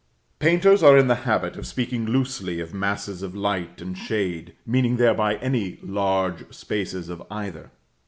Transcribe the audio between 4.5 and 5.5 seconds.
meaning thereby